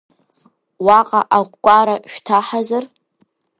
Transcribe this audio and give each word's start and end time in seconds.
Уа-ҟа 0.85 1.21
акәара 1.37 1.95
шәҭаҳазар? 2.11 2.83